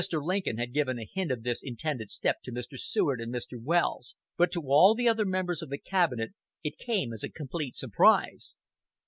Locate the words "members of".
5.25-5.69